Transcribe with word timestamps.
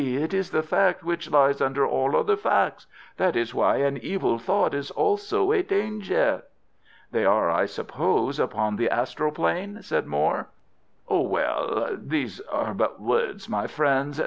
It 0.03 0.33
is 0.33 0.49
the 0.49 0.63
fact 0.63 1.03
which 1.03 1.29
lies 1.29 1.61
under 1.61 1.85
all 1.85 2.17
other 2.17 2.35
facts. 2.35 2.87
That 3.17 3.35
is 3.35 3.53
why 3.53 3.75
an 3.75 3.97
evil 3.99 4.39
thought 4.39 4.73
is 4.73 4.89
also 4.89 5.51
a 5.51 5.61
danger." 5.61 6.41
"They 7.11 7.23
are, 7.23 7.51
I 7.51 7.67
suppose, 7.67 8.39
upon 8.39 8.77
the 8.77 8.89
astral 8.89 9.31
plane?" 9.31 9.83
said 9.83 10.07
Moir. 10.07 10.47
"Ah, 11.07 11.19
well, 11.19 11.95
these 12.01 12.39
are 12.51 12.73
but 12.73 12.99
words, 12.99 13.47
my 13.47 13.67
friends. 13.67 14.19